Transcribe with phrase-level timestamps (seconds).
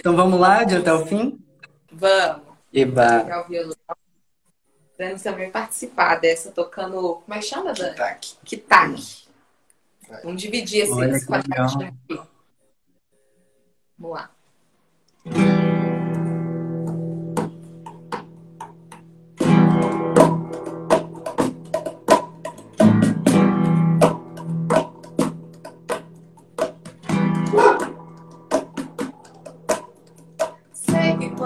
[0.00, 1.38] Então vamos lá, de até o fim?
[1.92, 2.56] Vamos.
[2.72, 3.20] Eba.
[3.20, 3.76] Pegar o violão.
[4.98, 7.16] Dani também participar dessa, tocando.
[7.16, 7.94] Como é que chama, Dani?
[7.96, 8.26] Tac.
[8.42, 9.28] Kitac.
[10.24, 12.20] Vamos dividir esse, Olha esse quadradinho aqui.
[13.98, 14.30] Vamos lá.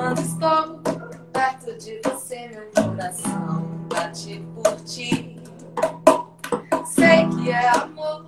[0.05, 0.81] Quando estou
[1.33, 5.41] perto de você, meu coração bate por ti.
[6.85, 8.27] Sei que é amor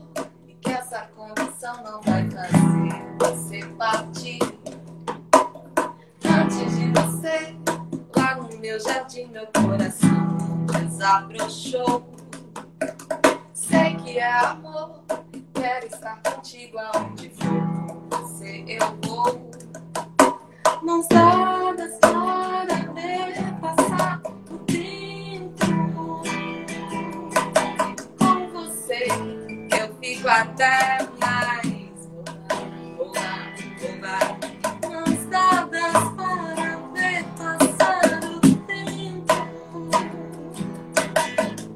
[0.48, 4.38] e que essa condição não vai fazer você partir.
[6.24, 7.54] Antes de você,
[8.16, 12.10] lá no meu jardim, meu coração desabrochou.
[13.52, 15.04] Sei que é amor,
[15.52, 17.15] quero estar contigo aonde
[32.96, 33.12] vou
[34.00, 34.18] lá.
[34.82, 39.34] Mãos dadas para ver passar o tempo.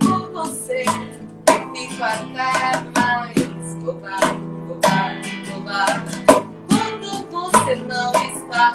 [0.03, 0.85] Com você
[1.73, 2.51] fico até
[2.99, 3.75] mais.
[3.85, 4.19] Vou lá,
[4.67, 5.01] vou lá,
[5.47, 5.87] vou lá.
[6.67, 8.73] Quando você não está,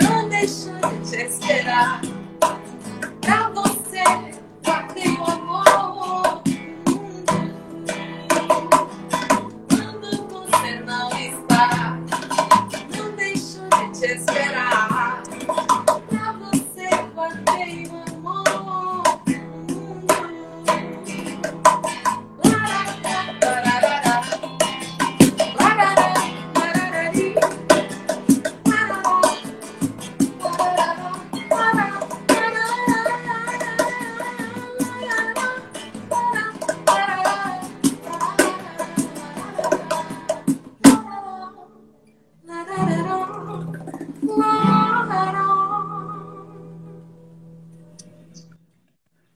[0.00, 2.00] não deixa de te esperar.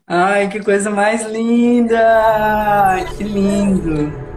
[0.09, 1.99] Ai, que coisa mais linda!
[3.17, 4.28] Que lindo!